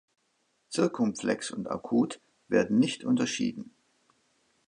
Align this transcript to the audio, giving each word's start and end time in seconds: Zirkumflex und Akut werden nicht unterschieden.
Zirkumflex 0.69 1.51
und 1.51 1.67
Akut 1.69 2.19
werden 2.47 2.79
nicht 2.79 3.03
unterschieden. 3.05 3.75